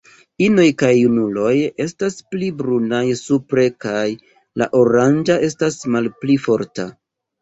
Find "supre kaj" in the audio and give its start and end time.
3.21-4.07